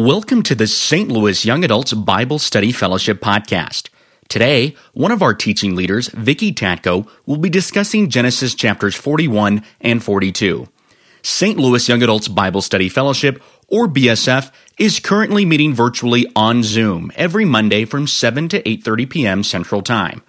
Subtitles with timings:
[0.00, 1.10] Welcome to the St.
[1.10, 3.88] Louis Young Adults Bible Study Fellowship podcast.
[4.28, 10.00] Today, one of our teaching leaders, Vicky Tatko, will be discussing Genesis chapters 41 and
[10.00, 10.68] 42.
[11.22, 11.58] St.
[11.58, 17.44] Louis Young Adults Bible Study Fellowship, or BSF, is currently meeting virtually on Zoom every
[17.44, 19.42] Monday from 7 to 8:30 p.m.
[19.42, 20.22] Central Time.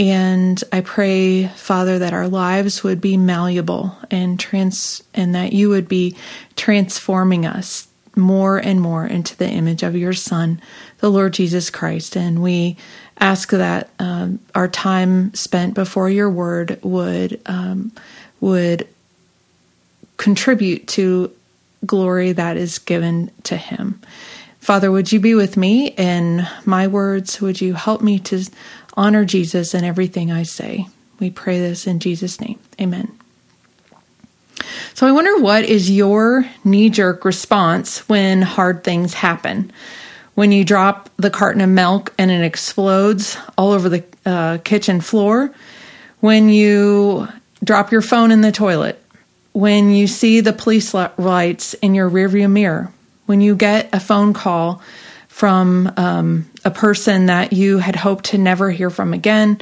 [0.00, 5.68] And I pray, Father, that our lives would be malleable and trans and that you
[5.68, 6.16] would be
[6.56, 7.86] transforming us
[8.16, 10.60] more and more into the image of your Son,
[10.98, 12.16] the Lord Jesus Christ.
[12.16, 12.76] And we
[13.20, 17.92] ask that um, our time spent before your word would um,
[18.40, 18.88] would
[20.16, 21.30] contribute to
[21.84, 24.00] glory that is given to him.
[24.60, 27.40] Father, would you be with me in my words?
[27.40, 28.44] Would you help me to
[28.96, 30.88] honor Jesus in everything I say?
[31.20, 32.58] We pray this in Jesus' name.
[32.80, 33.16] Amen.
[34.94, 39.72] So I wonder what is your knee jerk response when hard things happen?
[40.34, 45.00] When you drop the carton of milk and it explodes all over the uh, kitchen
[45.00, 45.54] floor?
[46.20, 47.28] When you
[47.62, 49.02] drop your phone in the toilet?
[49.56, 52.92] When you see the police lights in your rearview mirror,
[53.24, 54.82] when you get a phone call
[55.28, 59.58] from um, a person that you had hoped to never hear from again,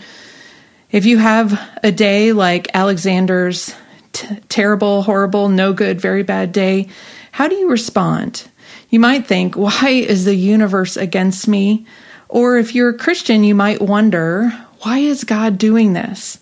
[0.91, 3.73] if you have a day like Alexander's
[4.13, 6.89] t- terrible, horrible, no good, very bad day,
[7.31, 8.51] how do you respond?
[8.91, 11.87] You might think, why is the universe against me?
[12.29, 14.51] Or if you're a Christian, you might wonder,
[14.81, 16.41] why is God doing this?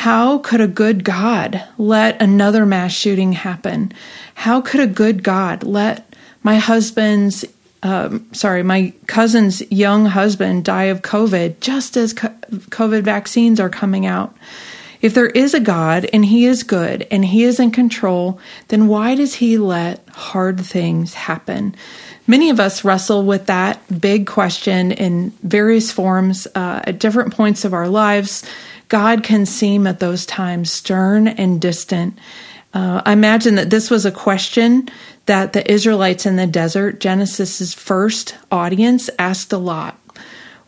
[0.00, 3.92] How could a good God let another mass shooting happen?
[4.32, 7.44] How could a good God let my husband's,
[7.82, 14.06] um, sorry, my cousin's young husband die of COVID just as COVID vaccines are coming
[14.06, 14.34] out?
[15.02, 18.88] If there is a God and He is good and He is in control, then
[18.88, 21.74] why does He let hard things happen?
[22.26, 27.66] Many of us wrestle with that big question in various forms uh, at different points
[27.66, 28.44] of our lives.
[28.90, 32.18] God can seem at those times stern and distant.
[32.74, 34.88] Uh, I imagine that this was a question
[35.26, 39.96] that the Israelites in the desert, Genesis's first audience, asked a lot.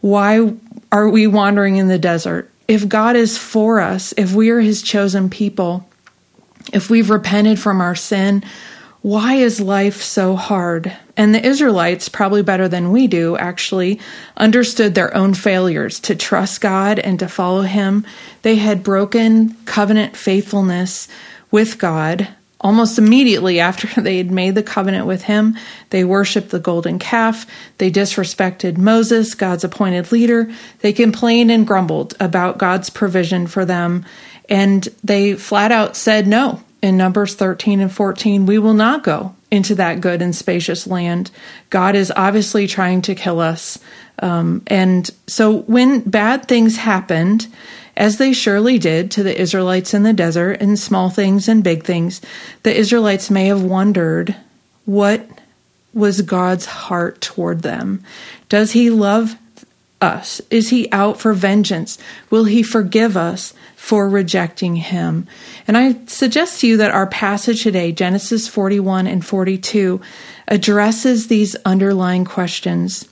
[0.00, 0.54] Why
[0.92, 2.48] are we wandering in the desert?
[2.68, 5.88] If God is for us, if we are his chosen people,
[6.72, 8.44] if we've repented from our sin,
[9.02, 10.96] why is life so hard?
[11.16, 14.00] And the Israelites, probably better than we do, actually
[14.36, 18.06] understood their own failures to trust God and to follow Him.
[18.42, 21.08] They had broken covenant faithfulness
[21.50, 22.28] with God
[22.60, 25.56] almost immediately after they had made the covenant with Him.
[25.90, 27.44] They worshiped the golden calf.
[27.78, 30.48] They disrespected Moses, God's appointed leader.
[30.78, 34.06] They complained and grumbled about God's provision for them.
[34.48, 39.34] And they flat out said no in Numbers 13 and 14, we will not go
[39.50, 41.30] into that good and spacious land.
[41.70, 43.78] God is obviously trying to kill us.
[44.18, 47.46] Um, and so when bad things happened,
[47.96, 51.84] as they surely did to the Israelites in the desert, and small things and big
[51.84, 52.20] things,
[52.62, 54.34] the Israelites may have wondered
[54.84, 55.26] what
[55.94, 58.02] was God's heart toward them.
[58.48, 59.36] Does he love
[60.02, 60.40] us?
[60.50, 61.98] Is he out for vengeance?
[62.30, 65.26] Will he forgive us for rejecting him?
[65.66, 70.00] And I suggest to you that our passage today, Genesis 41 and 42,
[70.48, 73.08] addresses these underlying questions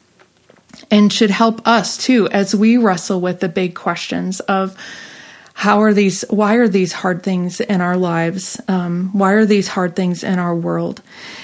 [0.90, 4.76] and should help us too as we wrestle with the big questions of
[5.54, 9.69] how are these why are these hard things in our lives um, why are these
[9.69, 11.02] hard things in our world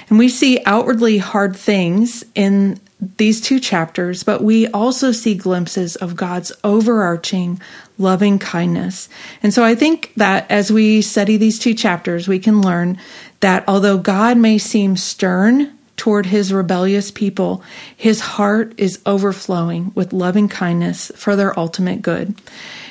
[0.08, 2.80] and we see outwardly hard things in
[3.18, 7.60] these two chapters, but we also see glimpses of God's overarching
[7.98, 9.08] loving kindness.
[9.42, 12.98] And so I think that as we study these two chapters, we can learn
[13.40, 17.62] that although God may seem stern toward his rebellious people,
[17.96, 22.34] his heart is overflowing with loving kindness for their ultimate good.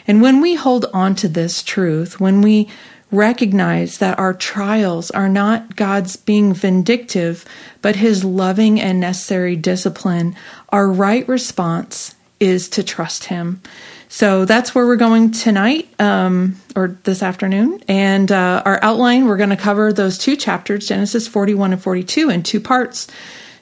[0.07, 2.69] And when we hold on to this truth, when we
[3.15, 7.45] recognize that our trials are not God's being vindictive,
[7.81, 10.35] but his loving and necessary discipline,
[10.69, 13.61] our right response is to trust him.
[14.07, 17.81] So that's where we're going tonight um, or this afternoon.
[17.87, 22.29] And uh, our outline, we're going to cover those two chapters, Genesis 41 and 42,
[22.29, 23.07] in two parts.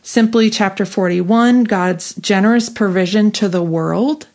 [0.01, 4.27] Simply, chapter 41, God's generous provision to the world.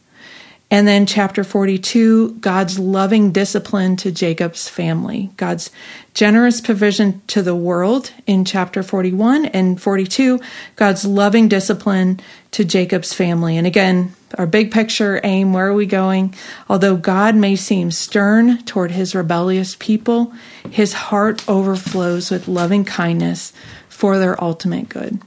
[0.71, 5.31] And then chapter 42, God's loving discipline to Jacob's family.
[5.39, 5.71] God's
[6.13, 10.41] generous provision to the world in chapter 41 and 42,
[10.77, 12.21] God's loving discipline
[12.51, 13.57] to Jacob's family.
[13.57, 16.35] And again, our big picture aim where are we going?
[16.69, 20.35] Although God may seem stern toward his rebellious people,
[20.71, 23.55] his heart overflows with loving kindness
[23.89, 25.19] for their ultimate good.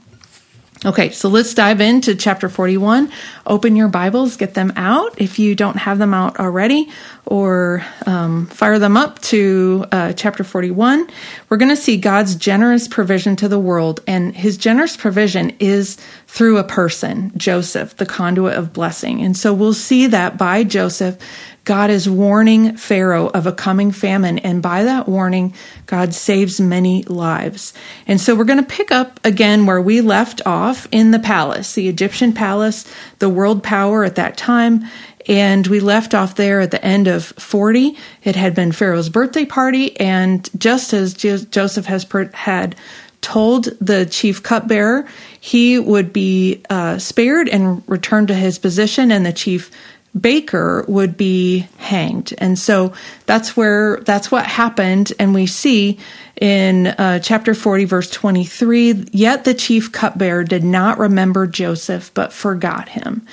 [0.84, 3.12] Okay, so let's dive into chapter 41.
[3.46, 6.90] Open your Bibles, get them out if you don't have them out already,
[7.24, 11.08] or um, fire them up to uh, chapter 41.
[11.48, 15.98] We're going to see God's generous provision to the world, and his generous provision is
[16.26, 19.22] through a person, Joseph, the conduit of blessing.
[19.22, 21.16] And so we'll see that by Joseph,
[21.64, 25.54] God is warning Pharaoh of a coming famine, and by that warning,
[25.86, 27.72] God saves many lives.
[28.06, 31.74] And so we're going to pick up again where we left off in the palace,
[31.74, 32.84] the Egyptian palace,
[33.20, 34.84] the world power at that time.
[35.28, 37.96] And we left off there at the end of 40.
[38.24, 42.04] It had been Pharaoh's birthday party, and just as Joseph has
[42.34, 42.74] had
[43.20, 45.06] told the chief cupbearer
[45.40, 49.70] he would be uh, spared and returned to his position, and the chief
[50.18, 52.34] baker would be hanged.
[52.38, 52.92] And so
[53.26, 55.12] that's where that's what happened.
[55.18, 55.98] And we see
[56.40, 62.32] in uh, chapter 40, verse 23 yet the chief cupbearer did not remember Joseph, but
[62.32, 63.26] forgot him.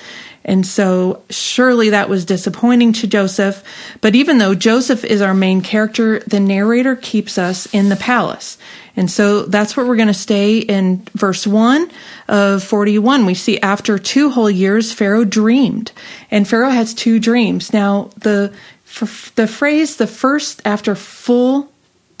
[0.44, 3.62] And so surely that was disappointing to Joseph.
[4.00, 8.56] But even though Joseph is our main character, the narrator keeps us in the palace.
[9.00, 11.90] And so that's where we're going to stay in verse 1
[12.28, 13.24] of 41.
[13.24, 15.92] We see after two whole years, Pharaoh dreamed.
[16.30, 17.72] And Pharaoh has two dreams.
[17.72, 18.52] Now, the,
[19.36, 21.72] the phrase, the first after full,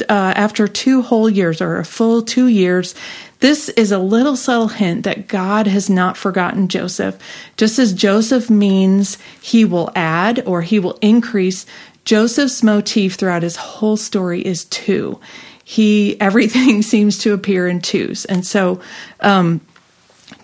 [0.08, 2.94] uh, after two whole years or a full two years,
[3.40, 7.18] this is a little subtle hint that God has not forgotten Joseph.
[7.58, 11.66] Just as Joseph means he will add or he will increase,
[12.06, 15.20] Joseph's motif throughout his whole story is two
[15.70, 18.24] he everything seems to appear in twos.
[18.24, 18.80] And so
[19.20, 19.60] um,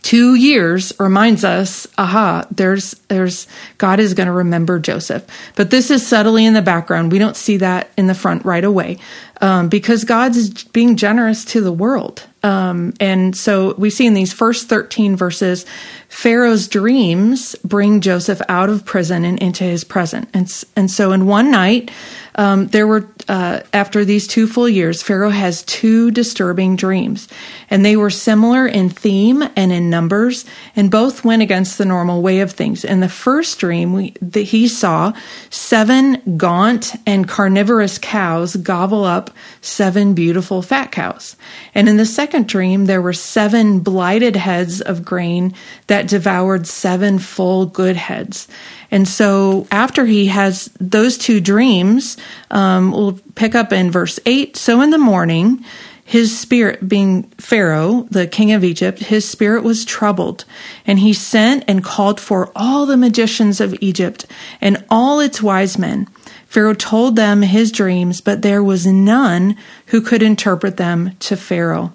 [0.02, 5.26] two years reminds us aha there's there's god is going to remember joseph.
[5.56, 7.10] But this is subtly in the background.
[7.10, 8.98] We don't see that in the front right away
[9.40, 12.24] um, because god's being generous to the world.
[12.44, 15.66] Um, and so we see in these first 13 verses
[16.08, 21.26] pharaoh's dreams bring joseph out of prison and into his present and, and so in
[21.26, 21.90] one night
[22.36, 27.28] um, there were, uh, after these two full years, Pharaoh has two disturbing dreams,
[27.70, 30.44] and they were similar in theme and in numbers,
[30.76, 32.84] and both went against the normal way of things.
[32.84, 35.14] In the first dream, we, the, he saw
[35.48, 39.30] seven gaunt and carnivorous cows gobble up
[39.62, 41.36] seven beautiful fat cows.
[41.74, 45.54] And in the second dream, there were seven blighted heads of grain
[45.86, 48.46] that devoured seven full good heads.
[48.90, 52.16] And so after he has those two dreams,
[52.50, 54.56] um, we'll pick up in verse 8.
[54.56, 55.64] So in the morning,
[56.04, 60.44] his spirit, being Pharaoh, the king of Egypt, his spirit was troubled,
[60.86, 64.24] and he sent and called for all the magicians of Egypt
[64.60, 66.08] and all its wise men.
[66.46, 71.92] Pharaoh told them his dreams, but there was none who could interpret them to Pharaoh.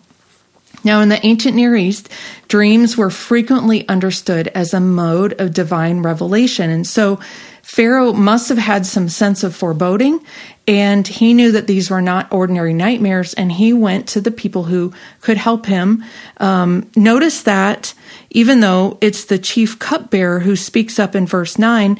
[0.83, 2.09] Now, in the ancient Near East,
[2.47, 6.69] dreams were frequently understood as a mode of divine revelation.
[6.69, 7.19] And so
[7.61, 10.19] Pharaoh must have had some sense of foreboding,
[10.67, 14.63] and he knew that these were not ordinary nightmares, and he went to the people
[14.63, 16.03] who could help him.
[16.37, 17.93] Um, notice that
[18.31, 21.97] even though it's the chief cupbearer who speaks up in verse 9,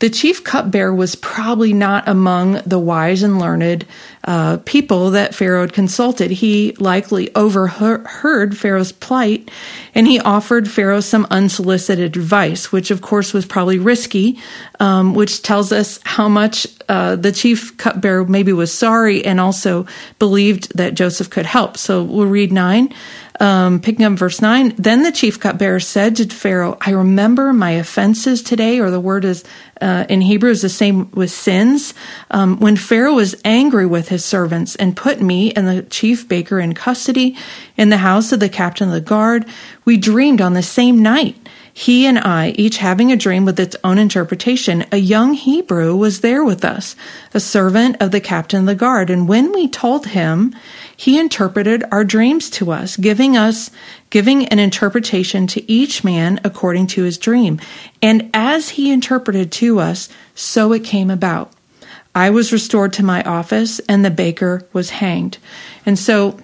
[0.00, 3.84] the chief cupbearer was probably not among the wise and learned
[4.24, 6.30] uh, people that Pharaoh had consulted.
[6.30, 9.50] He likely overheard Pharaoh's plight
[9.94, 14.38] and he offered Pharaoh some unsolicited advice, which of course was probably risky,
[14.78, 19.86] um, which tells us how much uh, the chief cupbearer maybe was sorry and also
[20.18, 21.76] believed that Joseph could help.
[21.76, 22.94] So we'll read nine,
[23.40, 24.74] um, picking up verse nine.
[24.76, 29.24] Then the chief cupbearer said to Pharaoh, "I remember my offenses today." Or the word
[29.24, 29.44] is
[29.80, 31.94] uh, in Hebrew is the same with sins.
[32.30, 36.58] Um, when Pharaoh was angry with his servants and put me and the chief baker
[36.58, 37.36] in custody
[37.76, 39.46] in the house of the captain of the guard,
[39.84, 41.36] we dreamed on the same night
[41.78, 46.22] he and I, each having a dream with its own interpretation, a young Hebrew was
[46.22, 46.96] there with us,
[47.32, 49.10] a servant of the captain of the guard.
[49.10, 50.56] And when we told him,
[50.98, 53.70] he interpreted our dreams to us, giving us,
[54.10, 57.60] giving an interpretation to each man according to his dream.
[58.02, 61.52] And as he interpreted to us, so it came about.
[62.16, 65.38] I was restored to my office and the baker was hanged.
[65.86, 66.40] And so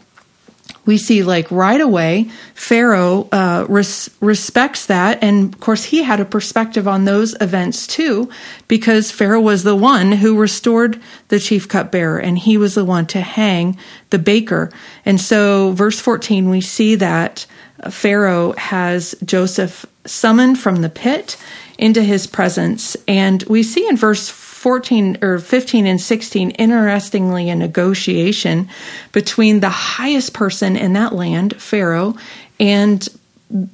[0.86, 5.22] we see like right away pharaoh uh, res- respects that.
[5.22, 8.28] And of course he had a perspective on those events too
[8.68, 13.06] because pharaoh was the one who restored the chief cupbearer and he was the one
[13.06, 13.78] to hang
[14.10, 14.70] the baker.
[15.04, 17.46] And so verse 14 we see that
[17.90, 21.36] pharaoh has joseph summoned from the pit
[21.78, 22.96] into his presence.
[23.08, 24.28] And we see in verse
[24.64, 28.66] 14 or 15 and 16, interestingly, a negotiation
[29.12, 32.16] between the highest person in that land, Pharaoh,
[32.58, 33.06] and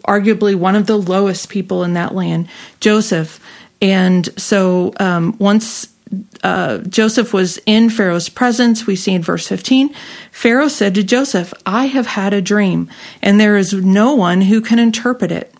[0.08, 2.48] arguably one of the lowest people in that land,
[2.80, 3.38] Joseph.
[3.80, 5.86] And so um, once
[6.42, 9.94] uh, Joseph was in Pharaoh's presence, we see in verse 15,
[10.32, 12.90] Pharaoh said to Joseph, I have had a dream,
[13.22, 15.54] and there is no one who can interpret it.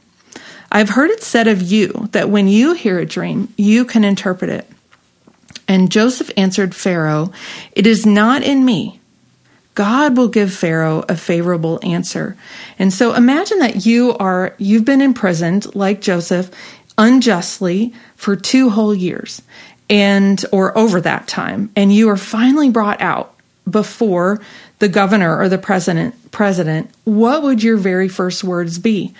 [0.72, 4.50] I've heard it said of you that when you hear a dream, you can interpret
[4.50, 4.68] it.
[5.70, 7.30] And Joseph answered Pharaoh,
[7.70, 8.98] It is not in me.
[9.76, 12.36] God will give Pharaoh a favorable answer.
[12.76, 16.50] And so imagine that you are you've been imprisoned like Joseph
[16.98, 19.42] unjustly for two whole years
[19.88, 23.36] and or over that time and you are finally brought out
[23.70, 24.40] before
[24.80, 29.14] the governor or the president president what would your very first words be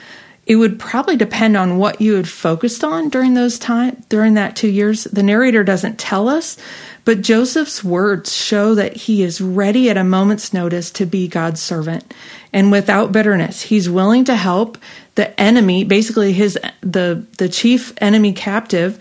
[0.50, 4.56] it would probably depend on what you had focused on during those time during that
[4.56, 5.04] 2 years.
[5.04, 6.56] The narrator doesn't tell us,
[7.04, 11.60] but Joseph's words show that he is ready at a moment's notice to be God's
[11.60, 12.12] servant
[12.52, 13.62] and without bitterness.
[13.62, 14.76] He's willing to help
[15.14, 18.98] the enemy, basically his the the chief enemy captive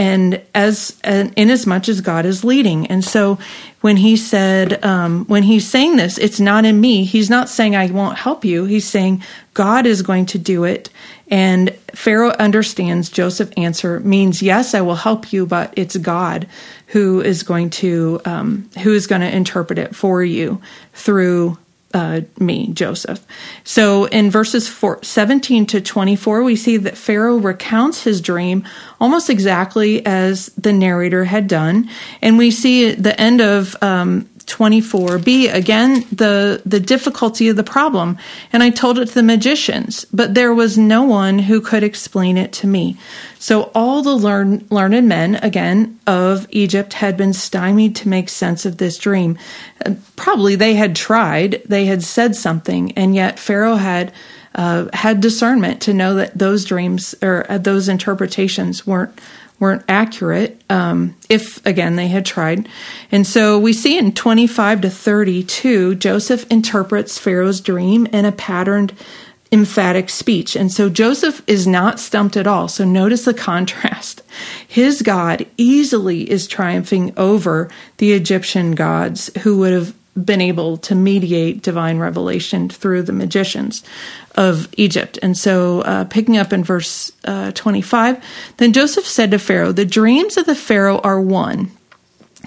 [0.00, 2.86] and as and in as much as God is leading.
[2.86, 3.38] And so
[3.82, 7.04] when he said, um, when he's saying this, it's not in me.
[7.04, 8.64] He's not saying I won't help you.
[8.64, 10.88] He's saying God is going to do it.
[11.28, 16.48] And Pharaoh understands Joseph's answer means, yes, I will help you, but it's God
[16.86, 20.62] who is going to, um, who is going to interpret it for you
[20.94, 21.58] through
[21.92, 23.26] uh, me, Joseph.
[23.64, 28.64] So in verses four, 17 to 24, we see that Pharaoh recounts his dream
[29.00, 31.88] almost exactly as the narrator had done.
[32.22, 38.18] And we see the end of um, 24b again the the difficulty of the problem.
[38.52, 42.36] And i told it to the magicians but there was no one who could explain
[42.36, 42.96] it to me.
[43.38, 48.66] So all the learn, learned men again of egypt had been stymied to make sense
[48.66, 49.38] of this dream.
[50.16, 54.12] Probably they had tried they had said something and yet pharaoh had
[54.54, 59.16] uh, had discernment to know that those dreams or uh, those interpretations weren't
[59.60, 62.68] weren't accurate um, if again they had tried.
[63.12, 68.92] And so we see in 25 to 32 joseph interprets pharaoh's dream in a patterned
[69.52, 70.56] emphatic speech.
[70.56, 72.68] And so joseph is not stumped at all.
[72.68, 74.22] So notice the contrast.
[74.66, 80.94] His god easily is triumphing over the egyptian gods who would have been able to
[80.94, 83.82] mediate divine revelation through the magicians
[84.36, 85.18] of Egypt.
[85.22, 88.22] And so, uh, picking up in verse uh, 25,
[88.58, 91.70] then Joseph said to Pharaoh, The dreams of the Pharaoh are one.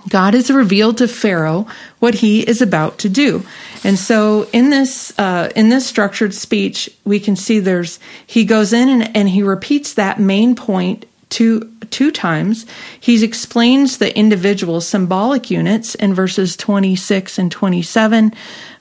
[0.10, 1.68] God has revealed to Pharaoh
[2.00, 3.46] what he is about to do.
[3.84, 8.74] And so in this uh, in this structured speech, we can see there's he goes
[8.74, 12.66] in and, and he repeats that main point two two times.
[13.00, 18.34] He explains the individual symbolic units in verses 26 and 27.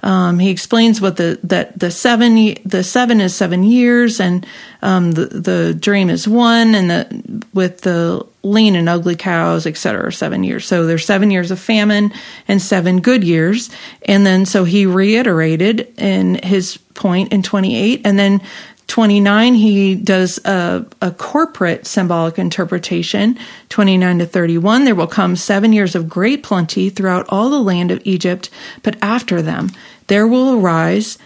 [0.02, 4.44] Um, he explains what the that the seven the seven is seven years, and
[4.82, 10.12] um, the the dream is one, and the with the lean and ugly cows, etc.
[10.12, 10.66] Seven years.
[10.66, 12.12] So there's seven years of famine
[12.48, 13.70] and seven good years,
[14.04, 18.42] and then so he reiterated in his point in 28, and then
[18.88, 23.38] 29, he does a, a, corporate symbolic interpretation.
[23.70, 27.90] 29 to 31, there will come seven years of great plenty throughout all the land
[27.90, 28.50] of Egypt,
[28.82, 29.70] but after them
[30.08, 31.16] there will arise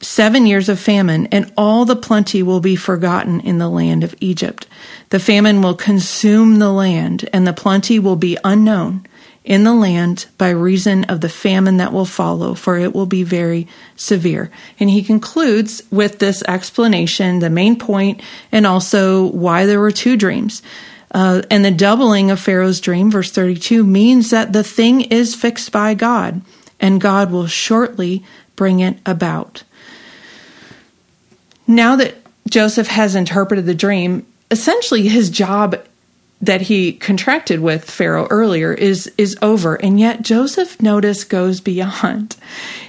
[0.00, 4.14] seven years of famine, and all the plenty will be forgotten in the land of
[4.20, 4.66] Egypt.
[5.10, 9.06] The famine will consume the land, and the plenty will be unknown
[9.44, 13.22] in the land by reason of the famine that will follow, for it will be
[13.22, 14.50] very severe.
[14.80, 20.16] And he concludes with this explanation, the main point, and also why there were two
[20.16, 20.62] dreams.
[21.10, 25.70] Uh, and the doubling of Pharaoh's dream, verse 32, means that the thing is fixed
[25.70, 26.40] by God,
[26.80, 28.24] and God will shortly
[28.56, 29.62] bring it about.
[31.66, 32.16] Now that
[32.48, 35.76] Joseph has interpreted the dream, essentially his job
[36.46, 39.76] that he contracted with Pharaoh earlier is is over.
[39.76, 42.36] And yet Joseph notice goes beyond.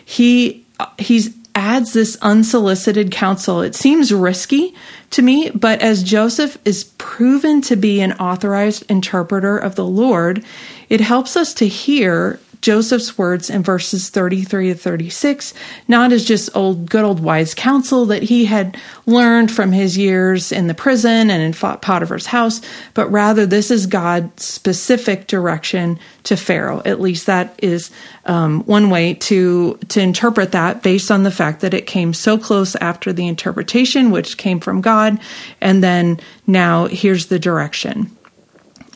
[0.03, 0.65] He
[0.97, 3.61] he's adds this unsolicited counsel.
[3.61, 4.75] It seems risky
[5.11, 10.43] to me but as Joseph is proven to be an authorized interpreter of the Lord
[10.89, 15.53] it helps us to hear Joseph's words in verses 33 to 36,
[15.87, 20.51] not as just old, good old wise counsel that he had learned from his years
[20.51, 22.61] in the prison and in Potiphar's house,
[22.95, 26.81] but rather this is God's specific direction to Pharaoh.
[26.85, 27.91] At least that is
[28.25, 32.35] um, one way to to interpret that, based on the fact that it came so
[32.35, 35.19] close after the interpretation, which came from God,
[35.61, 38.09] and then now here's the direction.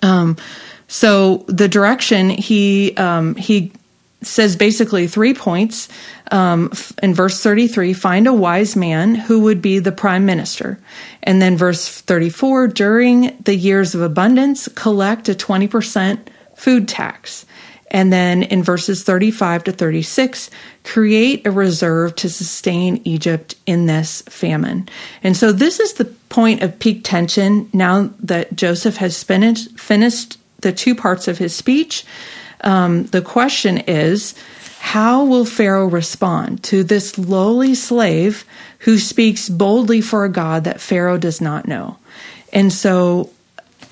[0.02, 0.38] Um,
[0.90, 3.72] so the direction he um, he
[4.22, 5.88] says basically three points
[6.32, 10.80] um, in verse 33 find a wise man who would be the prime minister.
[11.24, 16.20] And then verse 34 during the years of abundance collect a 20%
[16.56, 17.46] food tax.
[17.92, 20.50] And then in verses 35 to 36
[20.84, 24.90] create a reserve to sustain egypt in this famine.
[25.24, 30.40] And so this is the point of peak tension now that joseph has finished, finished
[30.62, 32.06] the two parts of his speech.
[32.62, 34.36] Um, the question is,
[34.80, 38.46] how will Pharaoh respond to this lowly slave
[38.80, 41.98] who speaks boldly for a God that Pharaoh does not know?
[42.54, 43.30] And so,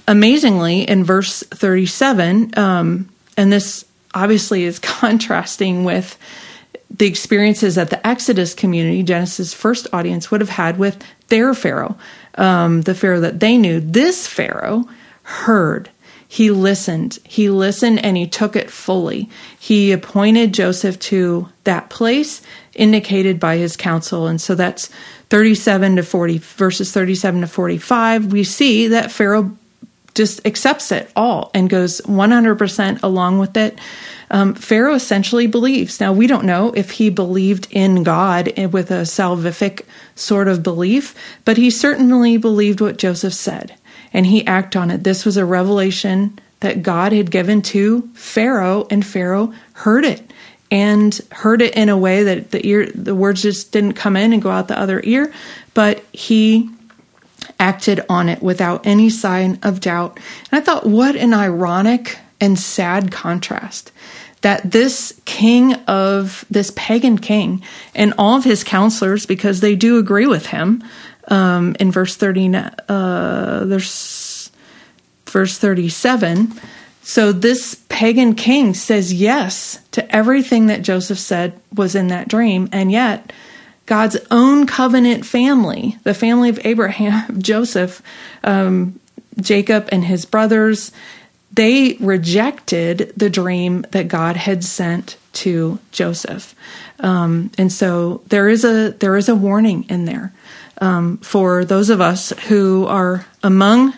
[0.08, 6.18] amazingly, in verse 37, um, and this obviously is contrasting with
[6.90, 11.98] the experiences that the Exodus community, Genesis' first audience, would have had with their Pharaoh,
[12.36, 13.80] um, the Pharaoh that they knew.
[13.80, 14.88] This Pharaoh
[15.24, 15.90] heard
[16.28, 17.20] he listened.
[17.24, 19.30] He listened and he took it fully.
[19.58, 22.42] He appointed Joseph to that place
[22.74, 24.28] indicated by his counsel.
[24.28, 24.90] And so that's
[25.30, 28.32] 37 to 40, verses 37 to 45.
[28.32, 29.58] We see that Pharaoh
[30.16, 33.80] just accepts it all and goes 100% along with it.
[34.30, 36.00] Um, Pharaoh essentially believes.
[36.00, 39.84] Now, we don't know if he believed in God with a salvific
[40.16, 43.76] sort of belief, but he certainly believed what Joseph said
[44.18, 45.04] and he acted on it.
[45.04, 50.34] This was a revelation that God had given to Pharaoh, and Pharaoh heard it
[50.72, 54.34] and heard it in a way that the ear the words just didn't come in
[54.34, 55.32] and go out the other ear,
[55.76, 56.68] but he
[57.60, 60.20] acted on it without any sign of doubt.
[60.52, 63.92] And I thought, what an ironic and sad contrast
[64.42, 67.62] that this king of this pagan king
[67.94, 70.84] and all of his counselors, because they do agree with him,
[71.28, 74.52] um, in verse 30, uh, there's
[75.26, 76.54] verse 37.
[77.08, 82.68] So this pagan king says yes to everything that Joseph said was in that dream,
[82.72, 83.32] and yet
[83.86, 88.02] God's own covenant family, the family of Abraham, Joseph,
[88.44, 89.00] um,
[89.40, 90.92] Jacob, and his brothers,
[91.54, 96.54] they rejected the dream that God had sent to Joseph,
[97.00, 100.34] um, and so there is a there is a warning in there
[100.80, 103.94] um, for those of us who are among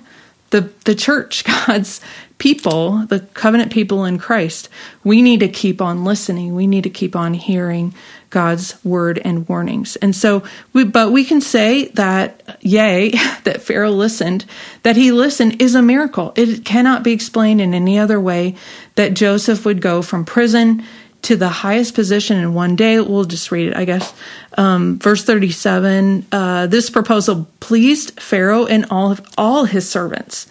[0.51, 2.01] the the church, God's
[2.39, 4.69] people, the covenant people in Christ.
[5.03, 6.55] We need to keep on listening.
[6.55, 7.93] We need to keep on hearing
[8.29, 9.97] God's word and warnings.
[9.97, 13.09] And so, we, but we can say that, yay,
[13.43, 14.45] that Pharaoh listened,
[14.83, 16.31] that he listened is a miracle.
[16.35, 18.55] It cannot be explained in any other way
[18.95, 20.83] that Joseph would go from prison
[21.23, 22.99] to the highest position in one day.
[22.99, 24.13] We'll just read it, I guess.
[24.58, 30.47] Um, verse 37 uh, This proposal pleased Pharaoh and all, of, all his servants.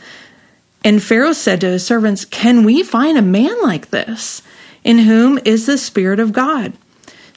[0.85, 4.42] And Pharaoh said to his servants, Can we find a man like this,
[4.85, 6.72] in whom is the Spirit of God?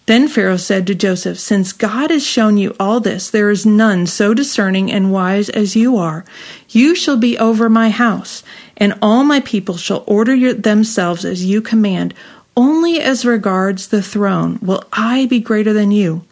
[0.07, 4.07] Then Pharaoh said to Joseph, Since God has shown you all this, there is none
[4.07, 6.25] so discerning and wise as you are.
[6.69, 8.43] You shall be over my house,
[8.77, 12.13] and all my people shall order your, themselves as you command.
[12.55, 16.25] Only as regards the throne will I be greater than you.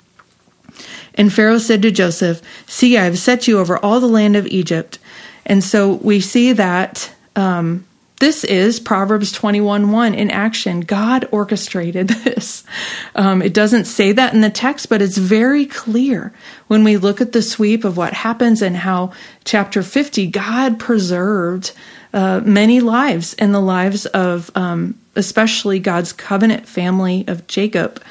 [1.15, 4.47] And Pharaoh said to Joseph, See, I have set you over all the land of
[4.47, 4.99] Egypt.
[5.45, 7.85] And so we see that um,
[8.19, 10.81] this is Proverbs 21 1 in action.
[10.81, 12.63] God orchestrated this.
[13.15, 16.33] Um, it doesn't say that in the text, but it's very clear
[16.67, 19.13] when we look at the sweep of what happens and how
[19.45, 21.71] chapter 50, God preserved
[22.13, 28.01] uh, many lives and the lives of um, especially God's covenant family of Jacob,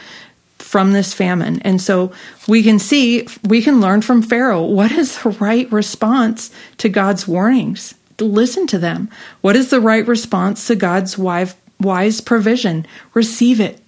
[0.68, 1.62] from this famine.
[1.62, 2.12] And so
[2.46, 7.26] we can see, we can learn from Pharaoh what is the right response to God's
[7.26, 7.94] warnings.
[8.20, 9.08] Listen to them.
[9.40, 12.86] What is the right response to God's wise provision?
[13.14, 13.80] Receive it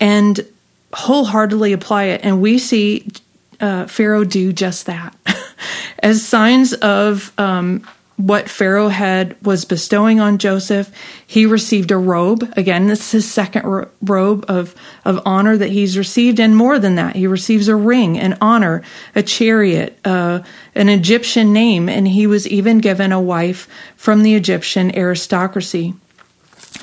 [0.00, 0.46] and
[0.92, 2.20] wholeheartedly apply it.
[2.22, 3.08] And we see
[3.60, 5.16] uh, Pharaoh do just that.
[6.02, 7.86] As signs of um,
[8.18, 10.90] what Pharaoh had was bestowing on Joseph.
[11.24, 12.52] He received a robe.
[12.56, 16.80] Again, this is his second ro- robe of, of honor that he's received, and more
[16.80, 18.82] than that, he receives a ring, an honor,
[19.14, 20.40] a chariot, uh,
[20.74, 25.94] an Egyptian name, and he was even given a wife from the Egyptian aristocracy.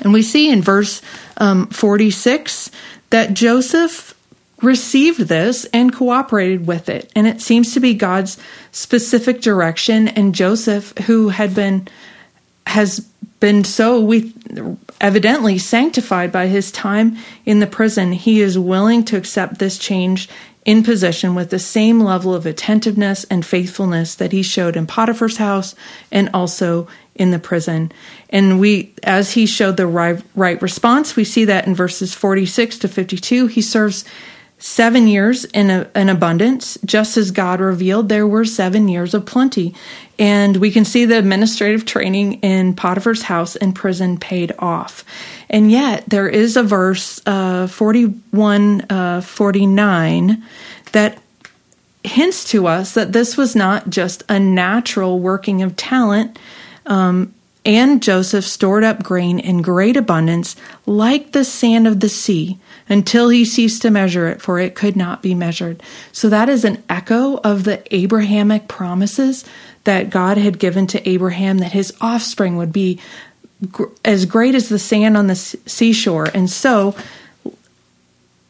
[0.00, 1.02] And we see in verse
[1.36, 2.70] um, 46
[3.10, 4.15] that Joseph
[4.62, 7.10] received this and cooperated with it.
[7.14, 8.38] And it seems to be God's
[8.72, 10.08] specific direction.
[10.08, 11.88] And Joseph, who had been,
[12.66, 13.00] has
[13.40, 14.32] been so we
[15.00, 20.28] evidently sanctified by his time in the prison, he is willing to accept this change
[20.64, 25.36] in position with the same level of attentiveness and faithfulness that he showed in Potiphar's
[25.36, 25.76] house
[26.10, 27.92] and also in the prison.
[28.30, 32.78] And we, as he showed the right, right response, we see that in verses 46
[32.78, 34.04] to 52, he serves
[34.58, 39.26] seven years in, a, in abundance, just as God revealed there were seven years of
[39.26, 39.74] plenty.
[40.18, 45.04] And we can see the administrative training in Potiphar's house and prison paid off.
[45.50, 50.42] And yet, there is a verse, uh, 41 uh, 49,
[50.92, 51.18] that
[52.02, 56.38] hints to us that this was not just a natural working of talent.
[56.86, 57.34] Um,
[57.66, 60.54] and Joseph stored up grain in great abundance,
[60.86, 64.94] like the sand of the sea until he ceased to measure it, for it could
[64.94, 65.82] not be measured.
[66.12, 69.44] So that is an echo of the Abrahamic promises
[69.82, 73.00] that God had given to Abraham that his offspring would be
[74.04, 76.28] as great as the sand on the seashore.
[76.32, 76.94] And so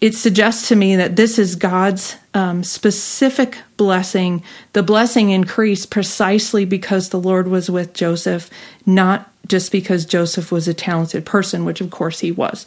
[0.02, 4.42] it suggests to me that this is God's um, specific blessing.
[4.74, 8.50] The blessing increased precisely because the Lord was with Joseph,
[8.84, 12.66] not just because Joseph was a talented person, which of course he was.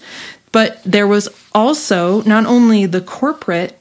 [0.52, 3.80] But there was also not only the corporate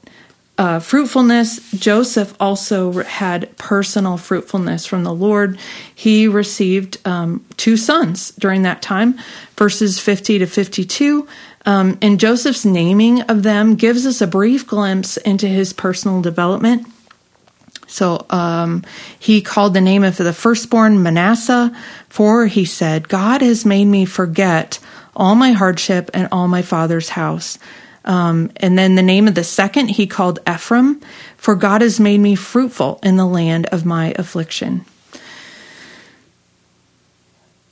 [0.59, 5.57] uh, fruitfulness, Joseph also had personal fruitfulness from the Lord.
[5.95, 9.17] He received um, two sons during that time,
[9.57, 11.27] verses 50 to 52.
[11.65, 16.87] Um, and Joseph's naming of them gives us a brief glimpse into his personal development.
[17.87, 18.83] So um,
[19.19, 21.75] he called the name of the firstborn Manasseh,
[22.07, 24.79] for he said, God has made me forget
[25.15, 27.57] all my hardship and all my father's house.
[28.05, 31.01] Um, and then the name of the second he called Ephraim,
[31.35, 34.85] for God has made me fruitful in the land of my affliction.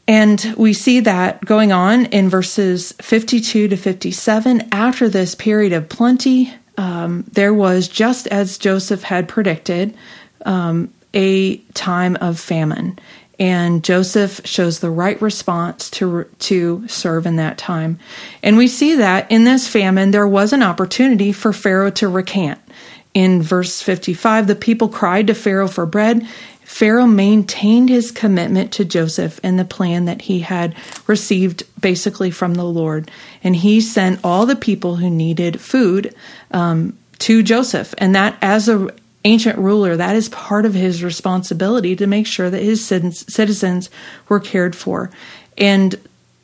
[0.08, 4.70] And we see that going on in verses 52 to 57.
[4.72, 9.98] After this period of plenty, um, there was, just as Joseph had predicted,
[10.46, 12.98] um, a time of famine
[13.40, 18.00] and Joseph shows the right response to to serve in that time.
[18.42, 22.60] And we see that in this famine there was an opportunity for Pharaoh to recant.
[23.14, 26.28] In verse 55, the people cried to Pharaoh for bread.
[26.68, 30.76] Pharaoh maintained his commitment to Joseph and the plan that he had
[31.08, 33.10] received basically from the Lord.
[33.42, 36.14] And he sent all the people who needed food
[36.52, 37.96] um, to Joseph.
[37.98, 38.92] And that, as an
[39.24, 43.90] ancient ruler, that is part of his responsibility to make sure that his citizens
[44.28, 45.10] were cared for.
[45.58, 45.96] And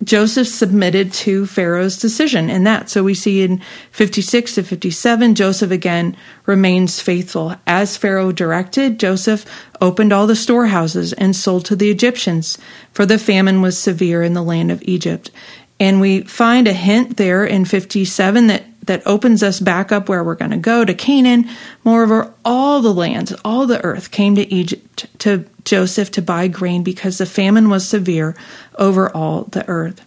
[0.03, 2.89] Joseph submitted to Pharaoh's decision in that.
[2.89, 3.61] So we see in
[3.91, 7.55] 56 to 57, Joseph again remains faithful.
[7.65, 9.45] As Pharaoh directed, Joseph
[9.81, 12.57] opened all the storehouses and sold to the Egyptians,
[12.91, 15.31] for the famine was severe in the land of Egypt.
[15.79, 20.23] And we find a hint there in 57 that that opens us back up where
[20.23, 21.49] we're going to go to Canaan.
[21.83, 26.83] Moreover, all the lands, all the earth came to Egypt to Joseph to buy grain
[26.83, 28.35] because the famine was severe
[28.77, 30.01] over all the earth.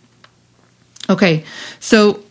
[1.08, 1.44] Okay,
[1.80, 2.22] so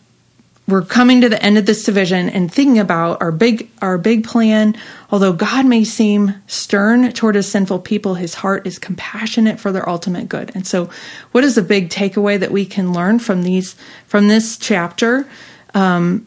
[0.68, 4.24] we're coming to the end of this division and thinking about our big our big
[4.24, 4.76] plan.
[5.10, 9.88] Although God may seem stern toward his sinful people, his heart is compassionate for their
[9.88, 10.50] ultimate good.
[10.54, 10.90] And so,
[11.30, 15.28] what is the big takeaway that we can learn from these from this chapter?
[15.72, 16.26] Um,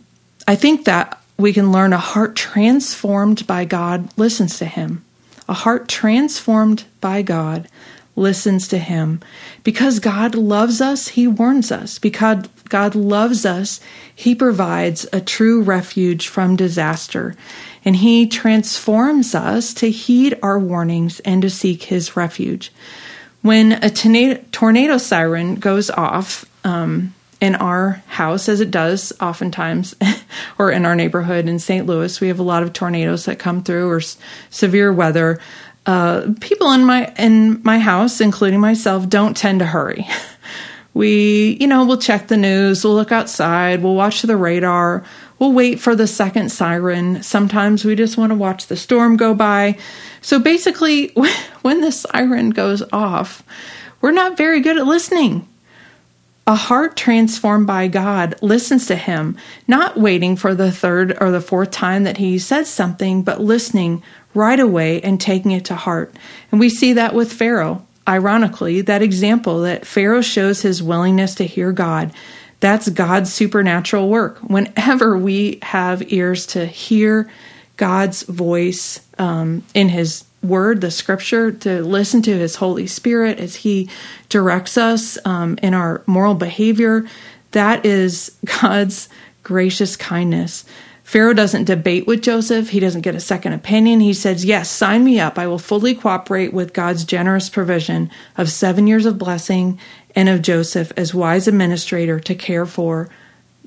[0.50, 5.06] I think that we can learn a heart transformed by God listens to Him.
[5.48, 7.68] A heart transformed by God
[8.16, 9.22] listens to Him.
[9.64, 12.00] Because God loves us, He warns us.
[12.00, 13.80] Because God loves us,
[14.16, 17.36] He provides a true refuge from disaster.
[17.86, 22.72] And He transforms us to heed our warnings and to seek His refuge.
[23.44, 29.96] When a tornado, siren goes off, um, in our house, as it does oftentimes,
[30.60, 31.86] or in our neighborhood in St.
[31.86, 34.18] Louis, we have a lot of tornadoes that come through or s-
[34.50, 35.40] severe weather.
[35.86, 40.06] Uh, people in my in my house, including myself, don't tend to hurry.
[40.94, 45.06] we, you know, we'll check the news, we'll look outside, we'll watch the radar,
[45.40, 47.24] we'll wait for the second siren.
[47.24, 49.78] Sometimes we just want to watch the storm go by.
[50.22, 51.08] So basically,
[51.62, 53.44] when the siren goes off,
[54.02, 55.48] we're not very good at listening.
[56.50, 61.42] A heart transformed by God listens to Him, not waiting for the third or the
[61.42, 64.02] fourth time that He says something, but listening
[64.34, 66.12] right away and taking it to heart.
[66.52, 67.86] And we see that with Pharaoh.
[68.08, 72.12] Ironically, that example that Pharaoh shows his willingness to hear God,
[72.62, 74.40] that's God's supernatural work.
[74.40, 77.30] Whenever we have ears to hear
[77.78, 83.56] God's voice um, in His word, the scripture, to listen to his Holy Spirit as
[83.56, 83.90] he
[84.30, 87.06] directs us um, in our moral behavior.
[87.52, 89.10] That is God's
[89.44, 90.66] gracious kindness.
[91.04, 92.70] Pharaoh doesn't debate with Joseph.
[92.70, 94.00] He doesn't get a second opinion.
[94.00, 95.40] He says, Yes, sign me up.
[95.40, 99.80] I will fully cooperate with God's generous provision of seven years of blessing
[100.16, 103.10] and of Joseph as wise administrator to care for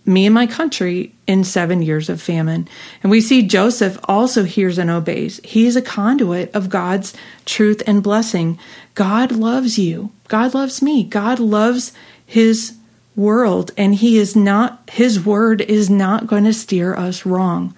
[0.04, 2.68] me and my country in seven years of famine.
[3.02, 5.40] And we see Joseph also hears and obeys.
[5.44, 8.58] He is a conduit of God's truth and blessing.
[8.94, 10.10] God loves you.
[10.28, 11.04] God loves me.
[11.04, 11.92] God loves
[12.26, 12.76] his
[13.14, 17.74] world, and he is not, his word is not going to steer us wrong.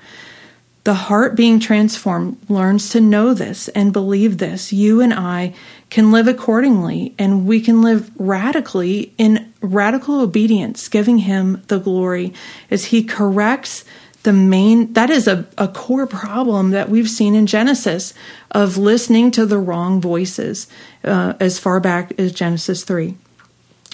[0.85, 4.73] The heart being transformed learns to know this and believe this.
[4.73, 5.55] You and I
[5.95, 12.35] can live accordingly, and we can live radically in radical obedience, giving Him the glory
[12.69, 13.85] as He corrects
[14.25, 14.93] the main.
[14.95, 18.13] That is a, a core problem that we've seen in Genesis
[18.51, 20.67] of listening to the wrong voices
[21.05, 23.17] uh, as far back as Genesis 3.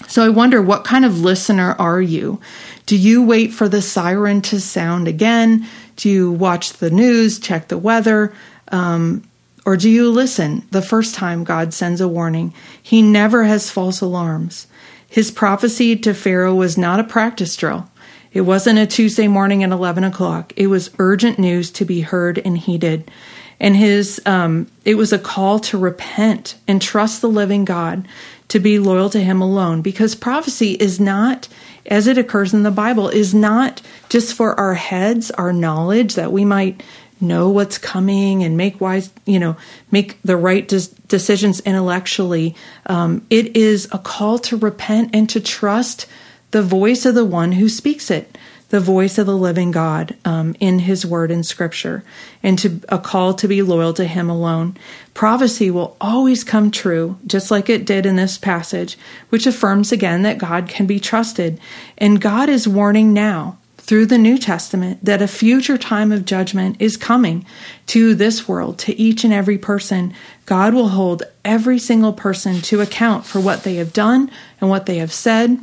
[0.08, 2.40] So I wonder what kind of listener are you?
[2.86, 5.66] Do you wait for the siren to sound again?
[5.96, 8.32] Do you watch the news, check the weather?
[8.68, 9.22] Um,
[9.66, 12.54] or do you listen the first time God sends a warning?
[12.82, 14.66] He never has false alarms.
[15.08, 17.90] His prophecy to Pharaoh was not a practice drill.
[18.32, 20.52] It wasn't a Tuesday morning at 11 o'clock.
[20.56, 23.10] It was urgent news to be heard and heeded.
[23.58, 28.08] And his, um, it was a call to repent and trust the living God,
[28.48, 31.48] to be loyal to him alone, because prophecy is not,
[31.86, 36.32] as it occurs in the Bible, is not just for our heads, our knowledge that
[36.32, 36.82] we might
[37.20, 39.56] know what's coming and make wise, you know,
[39.90, 42.54] make the right des- decisions intellectually.
[42.86, 46.06] Um, it is a call to repent and to trust
[46.50, 48.36] the voice of the one who speaks it,
[48.70, 52.02] the voice of the living God um, in His Word and Scripture,
[52.42, 54.76] and to a call to be loyal to Him alone.
[55.14, 58.96] Prophecy will always come true, just like it did in this passage,
[59.28, 61.60] which affirms again that God can be trusted,
[61.98, 63.58] and God is warning now
[63.90, 67.44] through the New Testament that a future time of judgment is coming
[67.86, 70.14] to this world, to each and every person.
[70.46, 74.86] God will hold every single person to account for what they have done and what
[74.86, 75.58] they have said.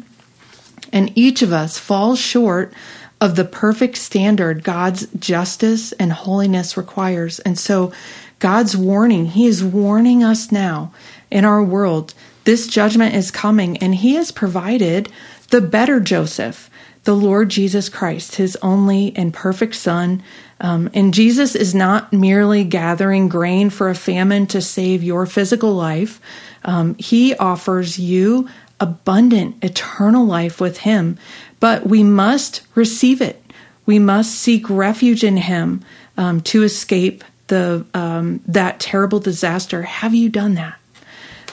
[0.91, 2.73] And each of us falls short
[3.21, 7.39] of the perfect standard God's justice and holiness requires.
[7.39, 7.93] And so,
[8.39, 10.91] God's warning, He is warning us now
[11.31, 12.13] in our world.
[12.43, 15.07] This judgment is coming, and He has provided
[15.49, 16.66] the better Joseph
[17.07, 20.21] the Lord Jesus Christ, his only and perfect Son.
[20.59, 25.73] Um, and Jesus is not merely gathering grain for a famine to save your physical
[25.73, 26.19] life,
[26.65, 28.49] um, he offers you
[28.81, 31.17] abundant, eternal life with him.
[31.61, 33.41] But we must receive it.
[33.85, 35.85] We must seek refuge in him
[36.17, 39.83] um, to escape the um, that terrible disaster.
[39.83, 40.77] Have you done that?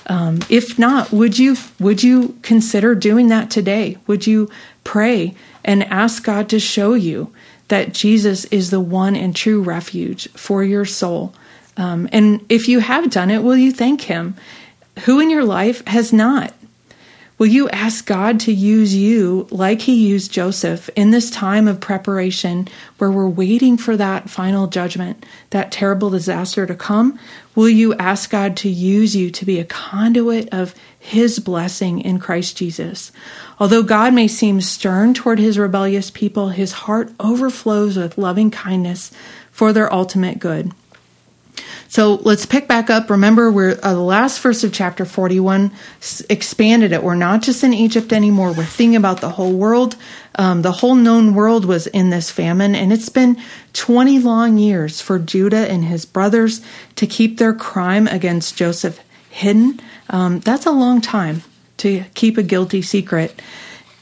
[0.06, 3.98] Um, if not, would you would you consider doing that today?
[4.08, 4.50] Would you
[4.84, 7.32] pray and ask God to show you
[7.68, 11.34] that Jesus is the one and true refuge for your soul?
[11.76, 14.36] Um, and if you have done it, will you thank Him?
[15.00, 16.52] Who in your life has not?
[17.36, 21.80] Will you ask God to use you like He used Joseph in this time of
[21.80, 22.68] preparation
[22.98, 27.18] where we're waiting for that final judgment, that terrible disaster to come?
[27.56, 32.20] Will you ask God to use you to be a conduit of His blessing in
[32.20, 33.10] Christ Jesus?
[33.58, 39.12] Although God may seem stern toward His rebellious people, His heart overflows with loving kindness
[39.50, 40.72] for their ultimate good.
[41.88, 43.08] So let's pick back up.
[43.08, 47.04] Remember, we're uh, the last verse of chapter 41 s- expanded it.
[47.04, 48.52] We're not just in Egypt anymore.
[48.52, 49.94] We're thinking about the whole world.
[50.34, 53.40] Um, the whole known world was in this famine, and it's been
[53.74, 56.60] 20 long years for Judah and his brothers
[56.96, 58.98] to keep their crime against Joseph
[59.30, 59.78] hidden.
[60.10, 61.44] Um, that's a long time
[61.78, 63.40] to keep a guilty secret.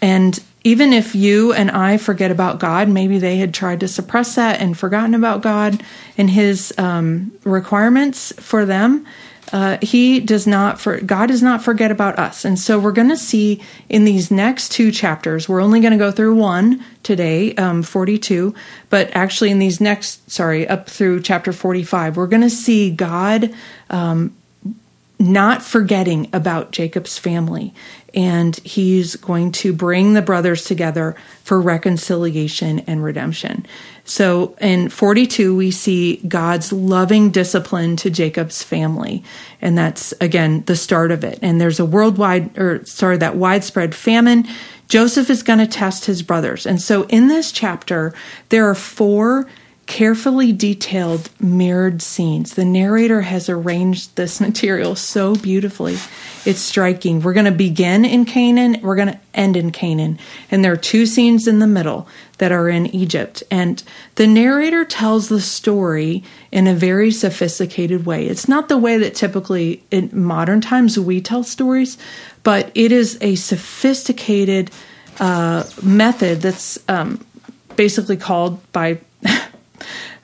[0.01, 4.37] And even if you and I forget about God, maybe they had tried to suppress
[4.37, 5.83] that and forgotten about God
[6.17, 9.07] and His um, requirements for them.
[9.53, 13.11] Uh, he does not for God does not forget about us, and so we're going
[13.11, 15.47] to see in these next two chapters.
[15.47, 18.55] We're only going to go through one today, um, forty-two,
[18.89, 23.53] but actually in these next, sorry, up through chapter forty-five, we're going to see God
[23.91, 24.35] um,
[25.23, 27.73] not forgetting about Jacob's family.
[28.13, 33.65] And he's going to bring the brothers together for reconciliation and redemption.
[34.05, 39.23] So in 42, we see God's loving discipline to Jacob's family.
[39.61, 41.39] And that's, again, the start of it.
[41.41, 44.47] And there's a worldwide, or sorry, that widespread famine.
[44.89, 46.67] Joseph is going to test his brothers.
[46.67, 48.13] And so in this chapter,
[48.49, 49.47] there are four
[49.87, 52.55] carefully detailed mirrored scenes.
[52.55, 55.99] The narrator has arranged this material so beautifully.
[56.45, 57.21] It's striking.
[57.21, 60.19] We're going to begin in Canaan, we're going to end in Canaan.
[60.51, 63.43] And there are two scenes in the middle that are in Egypt.
[63.51, 63.83] And
[64.17, 68.27] the narrator tells the story in a very sophisticated way.
[68.27, 71.97] It's not the way that typically in modern times we tell stories,
[72.43, 74.71] but it is a sophisticated
[75.21, 77.25] uh, method that's um,
[77.77, 78.99] basically called by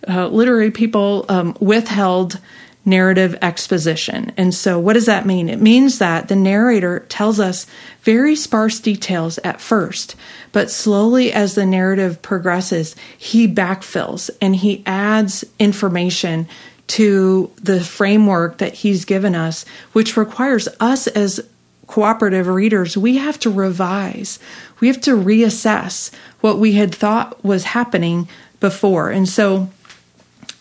[0.07, 2.38] uh, literary people um, withheld
[2.85, 4.33] narrative exposition.
[4.37, 5.49] And so, what does that mean?
[5.49, 7.66] It means that the narrator tells us
[8.03, 10.16] very sparse details at first,
[10.53, 16.49] but slowly as the narrative progresses, he backfills and he adds information
[16.88, 21.47] to the framework that he's given us, which requires us as
[21.87, 24.38] cooperative readers, we have to revise,
[24.79, 28.29] we have to reassess what we had thought was happening
[28.61, 29.11] before.
[29.11, 29.68] And so,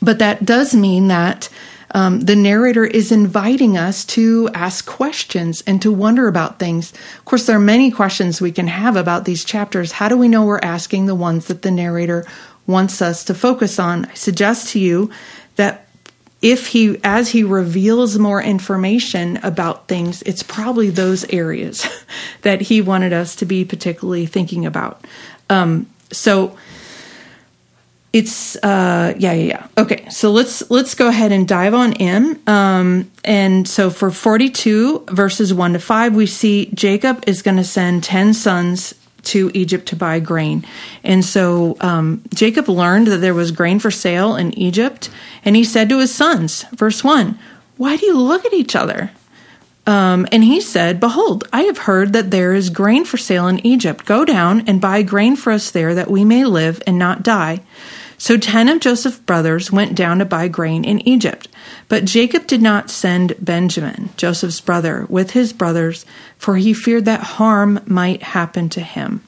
[0.01, 1.49] but that does mean that
[1.91, 6.91] um, the narrator is inviting us to ask questions and to wonder about things.
[6.91, 9.93] Of course, there are many questions we can have about these chapters.
[9.93, 12.25] How do we know we're asking the ones that the narrator
[12.65, 14.05] wants us to focus on?
[14.05, 15.10] I suggest to you
[15.55, 15.88] that
[16.41, 21.88] if he, as he reveals more information about things, it's probably those areas
[22.41, 25.03] that he wanted us to be particularly thinking about.
[25.49, 26.57] Um, so,
[28.17, 32.41] it's uh yeah yeah yeah okay so let's let's go ahead and dive on in
[32.47, 37.63] um and so for 42 verses 1 to 5 we see jacob is going to
[37.63, 40.65] send 10 sons to egypt to buy grain
[41.03, 45.12] and so um, jacob learned that there was grain for sale in egypt
[45.45, 47.38] and he said to his sons verse 1
[47.77, 49.12] why do you look at each other
[49.86, 53.65] um, and he said, Behold, I have heard that there is grain for sale in
[53.65, 54.06] Egypt.
[54.06, 57.62] Go down and buy grain for us there, that we may live and not die.
[58.17, 61.47] So ten of Joseph's brothers went down to buy grain in Egypt.
[61.88, 66.06] But Jacob did not send Benjamin, Joseph's brother, with his brothers,
[66.38, 69.21] for he feared that harm might happen to him.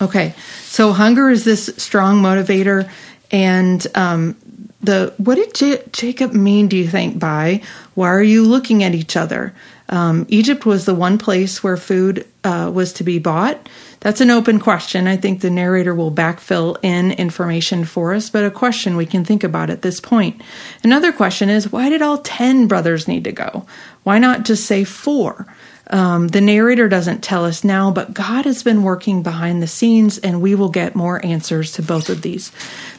[0.00, 2.90] Okay, so hunger is this strong motivator,
[3.30, 4.36] and um,
[4.80, 6.68] the what did J- Jacob mean?
[6.68, 7.62] Do you think by
[7.94, 9.54] why are you looking at each other?
[9.88, 13.68] Um, Egypt was the one place where food uh, was to be bought.
[14.04, 15.08] That's an open question.
[15.08, 19.24] I think the narrator will backfill in information for us, but a question we can
[19.24, 20.42] think about at this point.
[20.82, 23.64] Another question is why did all 10 brothers need to go?
[24.02, 25.46] Why not just say four?
[25.90, 30.18] Um, the narrator doesn't tell us now, but God has been working behind the scenes,
[30.18, 32.52] and we will get more answers to both of these.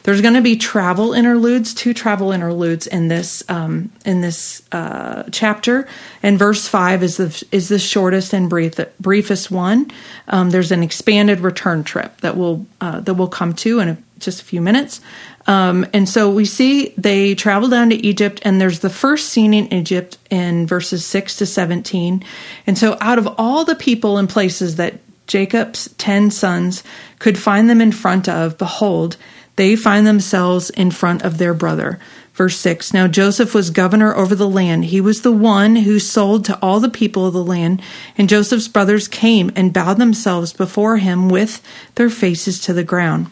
[0.04, 5.24] There's going to be travel interludes, two travel interludes in this um, in this uh,
[5.32, 5.88] chapter,
[6.22, 9.90] and verse five is the is the shortest and brief, briefest one.
[10.28, 13.98] Um, there's an expanded return trip that will uh, that will come to in a,
[14.20, 15.00] just a few minutes.
[15.46, 19.54] Um, and so we see they travel down to Egypt, and there's the first scene
[19.54, 22.24] in Egypt in verses 6 to 17.
[22.66, 26.82] And so, out of all the people and places that Jacob's 10 sons
[27.18, 29.16] could find them in front of, behold,
[29.56, 31.98] they find themselves in front of their brother.
[32.34, 34.86] Verse 6 Now Joseph was governor over the land.
[34.86, 37.80] He was the one who sold to all the people of the land.
[38.18, 41.62] And Joseph's brothers came and bowed themselves before him with
[41.94, 43.28] their faces to the ground.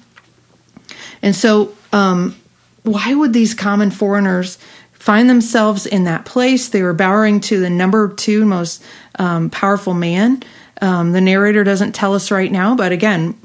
[1.20, 2.34] And so um,
[2.82, 4.58] why would these common foreigners
[4.92, 6.68] find themselves in that place?
[6.68, 8.82] They were bowing to the number two most
[9.18, 10.42] um, powerful man.
[10.82, 13.38] Um, the narrator doesn't tell us right now, but again,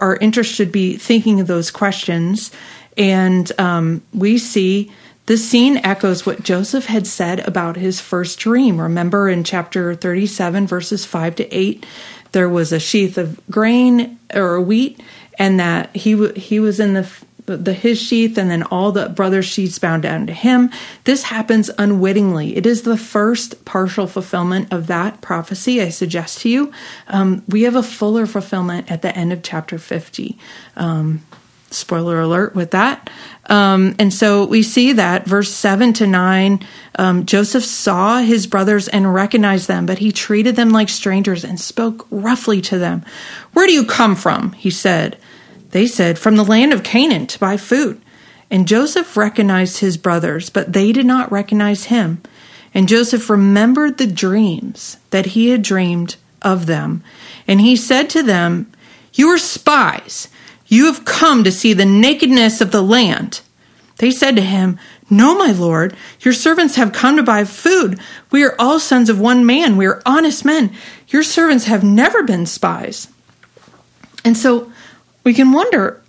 [0.00, 2.50] our interest should be thinking of those questions.
[2.98, 4.92] And um, we see
[5.26, 8.80] the scene echoes what Joseph had said about his first dream.
[8.80, 11.86] Remember in chapter 37, verses 5 to 8,
[12.32, 15.00] there was a sheath of grain or wheat,
[15.38, 17.08] and that he, w- he was in the
[17.46, 20.70] the his sheath and then all the brother's sheaths bound down to him.
[21.04, 22.56] This happens unwittingly.
[22.56, 25.80] It is the first partial fulfillment of that prophecy.
[25.82, 26.72] I suggest to you,
[27.08, 30.38] um, we have a fuller fulfillment at the end of chapter fifty.
[30.76, 31.22] Um,
[31.70, 33.10] spoiler alert with that.
[33.46, 36.66] Um, and so we see that verse 7 to 9,
[36.98, 41.58] um, Joseph saw his brothers and recognized them, but he treated them like strangers and
[41.58, 43.04] spoke roughly to them.
[43.52, 44.52] Where do you come from?
[44.52, 45.18] He said.
[45.72, 48.00] They said, From the land of Canaan to buy food.
[48.50, 52.22] And Joseph recognized his brothers, but they did not recognize him.
[52.74, 57.02] And Joseph remembered the dreams that he had dreamed of them.
[57.48, 58.70] And he said to them,
[59.14, 60.28] You are spies.
[60.66, 63.40] You have come to see the nakedness of the land.
[63.98, 64.78] They said to him,
[65.10, 68.00] No, my lord, your servants have come to buy food.
[68.30, 69.76] We are all sons of one man.
[69.76, 70.74] We are honest men.
[71.08, 73.08] Your servants have never been spies.
[74.24, 74.71] And so
[75.24, 76.02] we can wonder,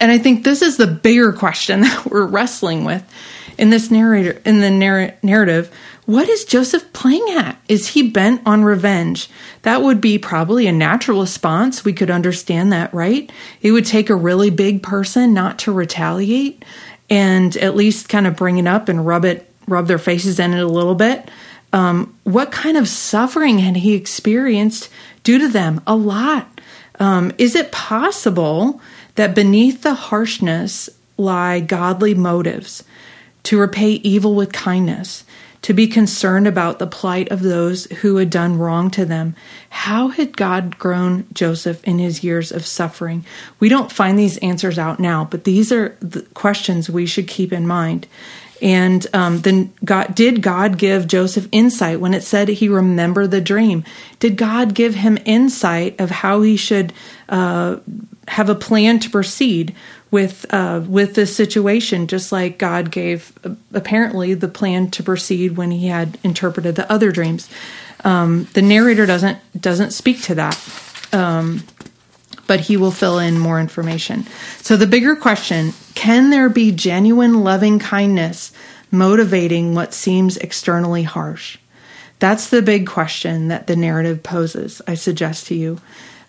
[0.00, 3.04] and I think this is the bigger question that we're wrestling with
[3.58, 5.70] in this narrator in the narr- narrative.
[6.06, 7.60] What is Joseph playing at?
[7.68, 9.28] Is he bent on revenge?
[9.62, 11.84] That would be probably a natural response.
[11.84, 13.30] We could understand that, right?
[13.60, 16.64] It would take a really big person not to retaliate
[17.10, 20.54] and at least kind of bring it up and rub it, rub their faces in
[20.54, 21.30] it a little bit.
[21.74, 24.88] Um, what kind of suffering had he experienced
[25.24, 25.82] due to them?
[25.86, 26.57] A lot.
[26.98, 28.80] Um, is it possible
[29.14, 32.84] that beneath the harshness lie godly motives
[33.44, 35.24] to repay evil with kindness,
[35.62, 39.34] to be concerned about the plight of those who had done wrong to them?
[39.70, 43.24] How had God grown Joseph in his years of suffering?
[43.58, 47.52] We don't find these answers out now, but these are the questions we should keep
[47.52, 48.06] in mind.
[48.60, 53.40] And um, then God did God give Joseph insight when it said he remembered the
[53.40, 53.84] dream?
[54.18, 56.92] Did God give him insight of how he should
[57.28, 57.76] uh,
[58.26, 59.74] have a plan to proceed
[60.10, 62.08] with uh, with this situation?
[62.08, 66.90] Just like God gave uh, apparently the plan to proceed when he had interpreted the
[66.90, 67.48] other dreams.
[68.04, 70.58] Um, the narrator doesn't doesn't speak to that.
[71.12, 71.62] Um,
[72.48, 74.26] but he will fill in more information.
[74.62, 78.50] So, the bigger question can there be genuine loving kindness
[78.90, 81.58] motivating what seems externally harsh?
[82.18, 85.80] That's the big question that the narrative poses, I suggest to you.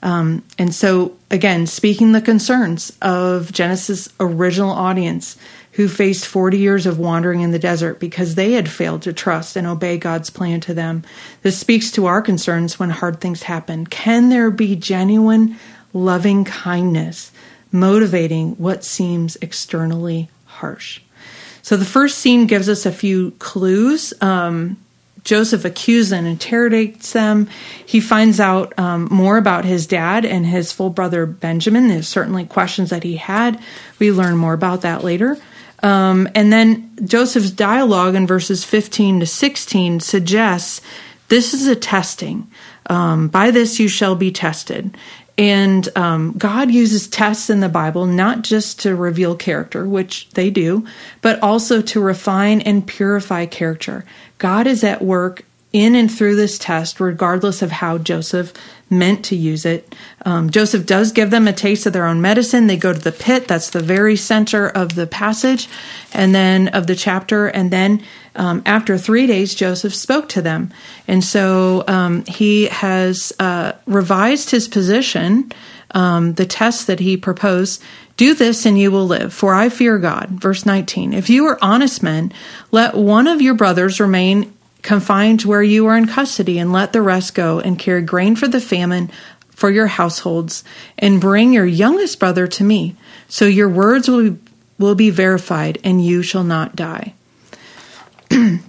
[0.01, 5.35] Um, and so, again, speaking the concerns of Genesis' original audience
[5.73, 9.55] who faced 40 years of wandering in the desert because they had failed to trust
[9.55, 11.03] and obey God's plan to them.
[11.41, 13.85] This speaks to our concerns when hard things happen.
[13.85, 15.57] Can there be genuine
[15.93, 17.31] loving kindness,
[17.71, 21.01] motivating what seems externally harsh.
[21.61, 24.13] So the first scene gives us a few clues.
[24.21, 24.77] Um,
[25.23, 27.47] Joseph accuses and interrogates them.
[27.85, 31.87] He finds out um, more about his dad and his full brother Benjamin.
[31.87, 33.61] There's certainly questions that he had.
[33.99, 35.37] We learn more about that later.
[35.83, 40.81] Um, and then Joseph's dialogue in verses 15 to 16 suggests
[41.29, 42.49] this is a testing.
[42.87, 44.97] Um, by this you shall be tested.
[45.39, 50.49] And um, God uses tests in the Bible not just to reveal character, which they
[50.49, 50.85] do,
[51.21, 54.03] but also to refine and purify character.
[54.37, 58.51] God is at work in and through this test, regardless of how Joseph
[58.89, 59.95] meant to use it.
[60.25, 62.67] Um, Joseph does give them a taste of their own medicine.
[62.67, 63.47] They go to the pit.
[63.47, 65.69] That's the very center of the passage
[66.11, 67.47] and then of the chapter.
[67.47, 68.03] And then
[68.35, 70.71] um, after three days, Joseph spoke to them.
[71.07, 75.51] And so um, he has uh, revised his position,
[75.91, 77.81] um, the test that he proposed.
[78.17, 80.29] Do this and you will live, for I fear God.
[80.29, 81.13] Verse 19.
[81.13, 82.33] If you are honest men,
[82.71, 87.01] let one of your brothers remain confined where you are in custody, and let the
[87.01, 89.11] rest go and carry grain for the famine
[89.49, 90.63] for your households,
[90.97, 92.95] and bring your youngest brother to me.
[93.27, 94.39] So your words will be,
[94.77, 97.13] will be verified, and you shall not die.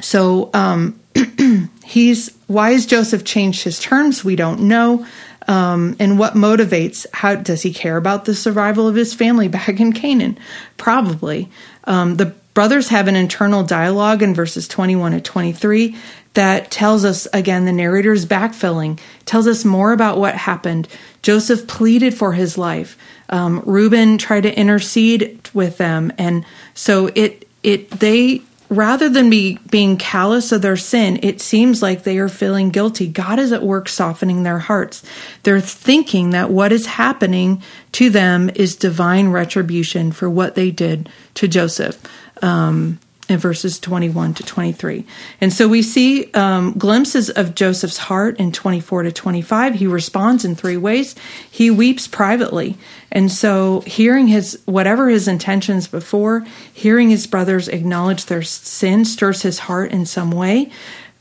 [0.00, 1.00] so um,
[1.84, 4.24] he's why has Joseph changed his terms?
[4.24, 5.06] We don't know.
[5.46, 7.06] Um, and what motivates?
[7.12, 10.38] How does he care about the survival of his family back in Canaan?
[10.76, 11.50] Probably.
[11.84, 15.96] Um, the brothers have an internal dialogue in verses 21 to 23
[16.34, 20.88] that tells us again the narrator's backfilling tells us more about what happened
[21.22, 27.48] joseph pleaded for his life um, reuben tried to intercede with them and so it
[27.62, 32.28] it they rather than be being callous of their sin it seems like they are
[32.28, 33.08] feeling guilty.
[33.08, 35.02] God is at work softening their hearts.
[35.42, 37.62] They're thinking that what is happening
[37.92, 42.00] to them is divine retribution for what they did to joseph.
[42.42, 45.04] Um, in verses 21 to 23.
[45.40, 49.74] And so we see um, glimpses of Joseph's heart in 24 to 25.
[49.74, 51.14] He responds in three ways.
[51.50, 52.78] He weeps privately.
[53.12, 59.42] And so hearing his, whatever his intentions before, hearing his brothers acknowledge their sin stirs
[59.42, 60.70] his heart in some way.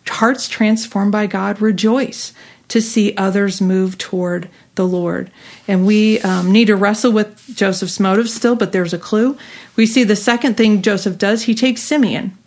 [0.07, 2.33] Hearts transformed by God rejoice
[2.69, 5.31] to see others move toward the Lord.
[5.67, 9.37] And we um, need to wrestle with Joseph's motives still, but there's a clue.
[9.77, 12.37] We see the second thing Joseph does, he takes Simeon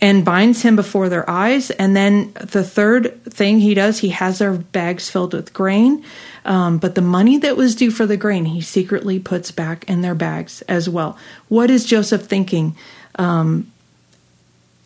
[0.00, 1.70] and binds him before their eyes.
[1.70, 6.04] And then the third thing he does, he has their bags filled with grain.
[6.44, 10.02] Um, but the money that was due for the grain, he secretly puts back in
[10.02, 11.16] their bags as well.
[11.48, 12.76] What is Joseph thinking?
[13.16, 13.72] Um,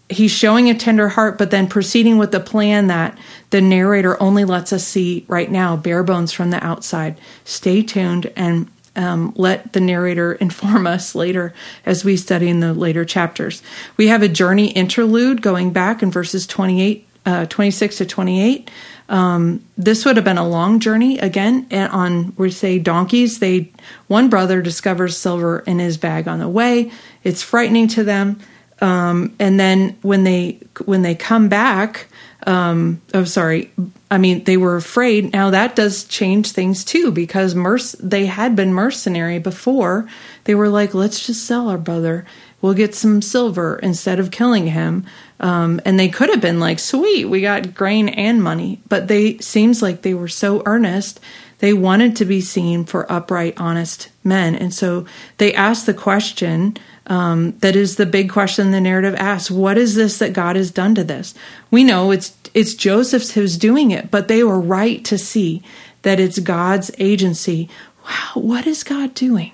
[0.09, 3.19] he's showing a tender heart, but then proceeding with the plan that
[3.51, 7.19] the narrator only lets us see right now, bare bones from the outside.
[7.45, 11.55] Stay tuned and um, let the narrator inform us later
[11.87, 13.63] as we study in the later chapters.
[13.97, 18.71] We have a journey interlude going back in verses 28, uh, 26 to 28.
[19.09, 23.73] Um, this would have been a long journey again on we say donkeys they
[24.07, 26.93] one brother discovers silver in his bag on the way
[27.25, 28.39] it's frightening to them
[28.81, 32.07] um, and then when they when they come back,
[32.47, 33.71] um, oh sorry,
[34.11, 35.33] I mean they were afraid.
[35.33, 40.09] Now that does change things too because merc- they had been mercenary before.
[40.45, 42.25] They were like, let's just sell our brother.
[42.61, 45.07] We'll get some silver instead of killing him.
[45.41, 48.81] Um, and they could have been like, sweet, we got grain and money.
[48.89, 51.21] But they seems like they were so earnest.
[51.61, 54.55] They wanted to be seen for upright, honest men.
[54.55, 55.07] And so
[55.39, 56.77] they asked the question
[57.09, 59.51] um, that is the big question the narrative asks.
[59.51, 61.35] What is this that God has done to this?
[61.71, 65.63] We know it's it's Joseph's who's doing it, but they were right to see
[66.03, 67.69] that it's God's agency.
[68.05, 69.53] Wow, what is God doing?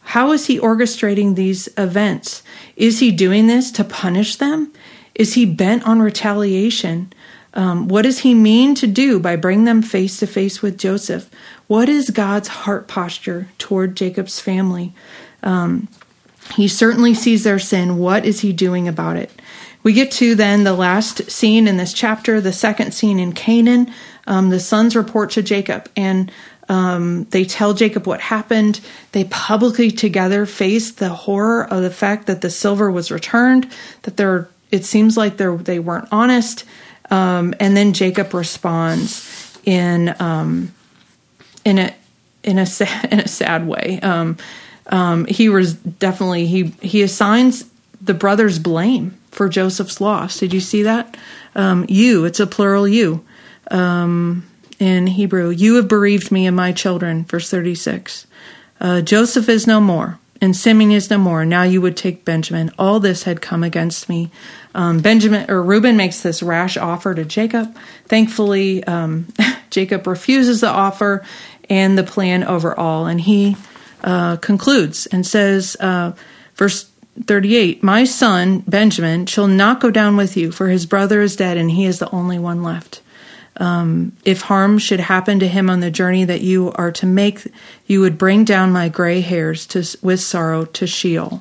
[0.00, 2.42] How is he orchestrating these events?
[2.76, 4.72] Is he doing this to punish them?
[5.14, 7.12] Is he bent on retaliation?
[7.54, 11.30] Um, what does he mean to do by bringing them face to face with Joseph?
[11.68, 14.92] What is God's heart posture toward Jacob's family?
[15.42, 15.88] Um,
[16.56, 17.96] he certainly sees their sin.
[17.96, 19.30] What is he doing about it?
[19.84, 23.92] We get to then the last scene in this chapter, the second scene in Canaan.
[24.26, 26.32] Um, the sons report to Jacob and
[26.68, 28.80] um, they tell Jacob what happened.
[29.12, 33.70] They publicly together face the horror of the fact that the silver was returned,
[34.02, 36.64] that they're, it seems like they're, they weren't honest.
[37.10, 40.72] Um, and then Jacob responds in, um,
[41.66, 41.94] in a,
[42.42, 42.66] in a,
[43.10, 44.00] in a sad way.
[44.02, 44.38] Um,
[44.86, 47.64] um, he was definitely he he assigns
[48.02, 50.38] the brothers blame for Joseph's loss.
[50.38, 51.16] Did you see that?
[51.54, 53.24] Um, you, it's a plural you
[53.70, 55.50] um, in Hebrew.
[55.50, 57.24] You have bereaved me and my children.
[57.24, 58.26] Verse thirty six.
[58.80, 61.44] Uh, Joseph is no more, and Simeon is no more.
[61.44, 62.70] Now you would take Benjamin.
[62.78, 64.30] All this had come against me.
[64.74, 67.76] Um, Benjamin or Reuben makes this rash offer to Jacob.
[68.06, 69.28] Thankfully, um,
[69.70, 71.24] Jacob refuses the offer
[71.70, 73.56] and the plan overall, and he
[74.02, 76.12] uh, concludes and says, uh,
[76.56, 76.90] verse
[77.26, 81.56] 38 My son, Benjamin, shall not go down with you, for his brother is dead,
[81.56, 83.00] and he is the only one left.
[83.56, 87.46] Um, if harm should happen to him on the journey that you are to make,
[87.86, 91.40] you would bring down my gray hairs to, with sorrow to Sheol.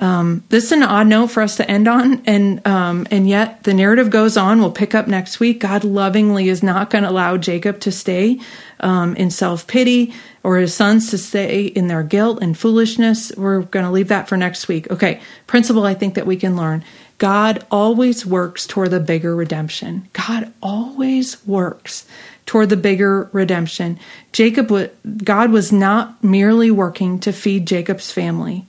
[0.00, 3.64] Um, this is an odd note for us to end on, and um, and yet
[3.64, 4.60] the narrative goes on.
[4.60, 5.60] We'll pick up next week.
[5.60, 8.40] God lovingly is not going to allow Jacob to stay
[8.80, 13.32] um, in self pity or his sons to stay in their guilt and foolishness.
[13.36, 14.90] We're going to leave that for next week.
[14.90, 16.84] Okay, principle I think that we can learn.
[17.18, 20.08] God always works toward the bigger redemption.
[20.12, 22.06] God always works
[22.46, 23.98] toward the bigger redemption.
[24.32, 24.72] Jacob,
[25.24, 28.66] God was not merely working to feed Jacob's family.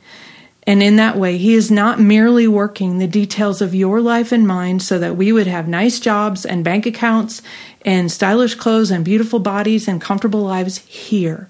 [0.70, 4.48] And in that way, He is not merely working the details of your life and
[4.48, 7.42] mine so that we would have nice jobs and bank accounts
[7.82, 11.50] and stylish clothes and beautiful bodies and comfortable lives here.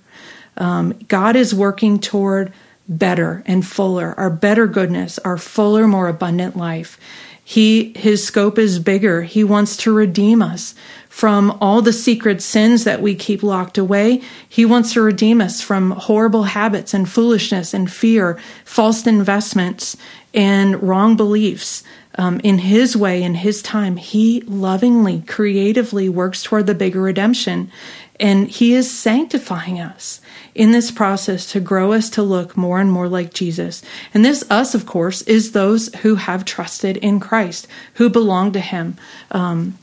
[0.55, 2.53] Um, God is working toward
[2.87, 6.97] better and fuller, our better goodness, our fuller, more abundant life.
[7.43, 9.23] He, his scope is bigger.
[9.23, 10.75] He wants to redeem us
[11.19, 14.21] from all the secret sins that we keep locked away.
[14.47, 19.97] He wants to redeem us from horrible habits and foolishness and fear, false investments,
[20.33, 21.83] and wrong beliefs.
[22.15, 27.69] Um, in His way, in His time, He lovingly, creatively works toward the bigger redemption.
[28.17, 30.21] And He is sanctifying us
[30.55, 33.81] in this process to grow us to look more and more like Jesus.
[34.13, 38.61] And this, us, of course, is those who have trusted in Christ, who belong to
[38.61, 38.95] Him.
[39.31, 39.77] Um,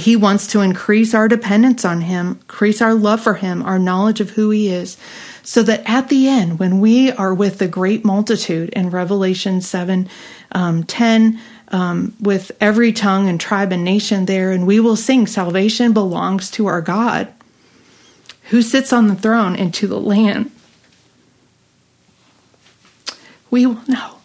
[0.00, 4.20] he wants to increase our dependence on Him, increase our love for Him, our knowledge
[4.20, 4.96] of who He is,
[5.42, 10.08] so that at the end, when we are with the great multitude in Revelation 7
[10.52, 15.26] um, 10, um, with every tongue and tribe and nation there, and we will sing,
[15.26, 17.32] Salvation belongs to our God
[18.50, 20.50] who sits on the throne and to the Lamb.
[23.50, 24.16] We will know.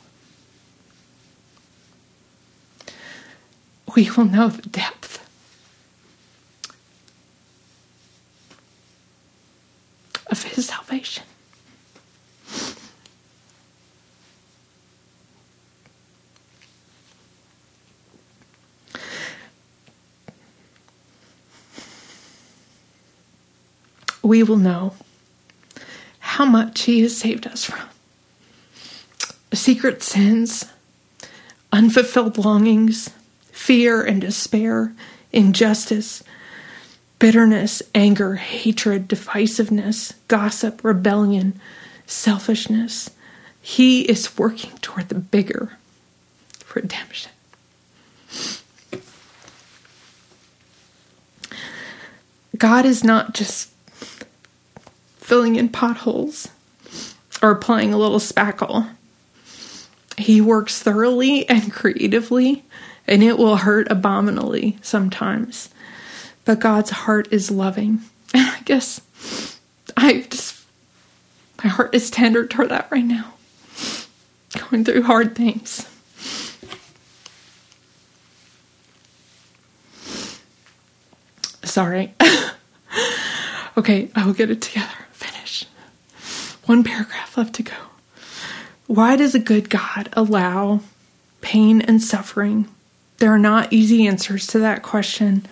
[3.95, 5.24] We will know the depth
[10.28, 11.23] of his salvation.
[24.21, 24.95] We will know
[26.19, 27.80] how much he has saved us from
[29.53, 30.65] secret sins,
[31.71, 33.11] unfulfilled longings,
[33.51, 34.93] fear and despair,
[35.32, 36.23] injustice
[37.26, 41.59] bitterness, anger, hatred, divisiveness, gossip, rebellion,
[42.05, 43.09] selfishness.
[43.59, 45.76] He is working toward the bigger
[46.76, 47.32] redemption.
[52.55, 53.71] God is not just
[55.17, 56.49] filling in potholes
[57.41, 58.88] or applying a little spackle.
[60.15, 62.63] He works thoroughly and creatively,
[63.07, 65.69] and it will hurt abominably sometimes
[66.45, 68.01] but God's heart is loving.
[68.33, 69.01] And I guess
[69.97, 70.63] I just,
[71.63, 73.33] my heart is tender toward that right now.
[74.69, 75.87] Going through hard things.
[81.63, 82.13] Sorry.
[83.77, 84.87] okay, I will get it together.
[85.11, 85.65] Finish.
[86.65, 87.73] One paragraph left to go.
[88.87, 90.81] Why does a good God allow
[91.41, 92.69] pain and suffering?
[93.17, 95.45] There are not easy answers to that question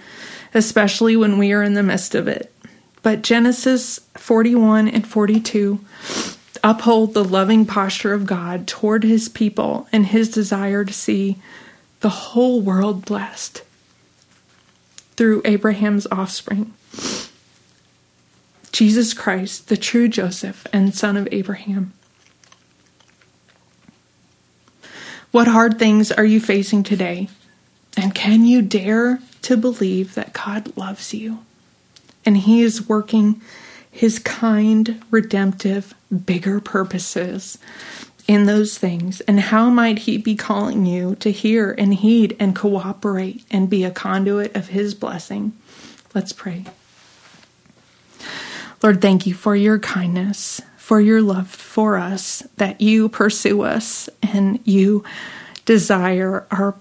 [0.54, 2.54] especially when we are in the midst of it.
[3.02, 5.80] But Genesis 41 and 42
[6.64, 11.38] uphold the loving posture of God toward his people and his desire to see
[12.00, 13.64] the whole world blessed
[15.16, 16.74] through Abraham's offspring.
[18.72, 21.94] Jesus Christ, the true Joseph and son of Abraham.
[25.32, 27.30] What hard things are you facing today?
[27.98, 31.40] And can you dare to believe that God loves you
[32.26, 33.42] and He is working
[33.90, 35.94] His kind, redemptive,
[36.26, 37.58] bigger purposes
[38.28, 39.22] in those things?
[39.22, 43.84] And how might He be calling you to hear and heed and cooperate and be
[43.84, 45.54] a conduit of His blessing?
[46.14, 46.66] Let's pray.
[48.82, 54.10] Lord, thank you for your kindness, for your love for us, that you pursue us
[54.22, 55.04] and you
[55.66, 56.76] desire our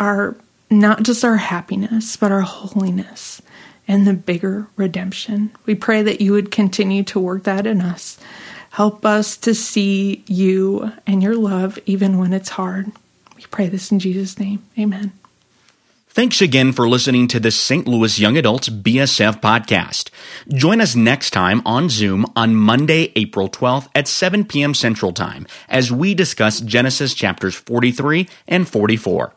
[0.00, 0.34] our
[0.80, 3.42] not just our happiness, but our holiness
[3.86, 5.50] and the bigger redemption.
[5.66, 8.18] We pray that you would continue to work that in us.
[8.70, 12.90] Help us to see you and your love even when it's hard.
[13.36, 14.64] We pray this in Jesus' name.
[14.78, 15.12] Amen.
[16.08, 17.86] Thanks again for listening to the St.
[17.88, 20.10] Louis Young Adults BSF podcast.
[20.48, 24.74] Join us next time on Zoom on Monday, April 12th at 7 p.m.
[24.74, 29.32] Central Time as we discuss Genesis chapters 43 and 44.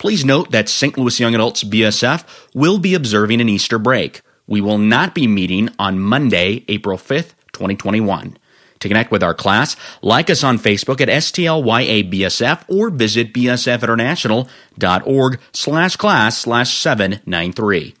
[0.00, 0.96] Please note that St.
[0.96, 2.24] Louis Young Adults BSF
[2.54, 4.22] will be observing an Easter break.
[4.46, 8.38] We will not be meeting on Monday, April 5th, 2021.
[8.78, 15.96] To connect with our class, like us on Facebook at STLYABSF or visit bsfinternational.org slash
[15.96, 17.94] class slash 793.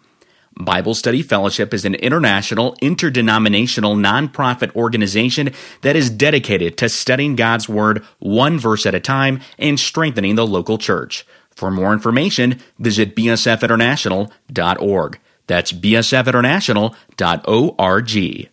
[0.58, 5.50] Bible Study Fellowship is an international, interdenominational, nonprofit organization
[5.82, 10.46] that is dedicated to studying God's Word one verse at a time and strengthening the
[10.46, 11.26] local church.
[11.60, 15.20] For more information, visit bsfinternational.org.
[15.46, 18.50] That's bsfinternational.org.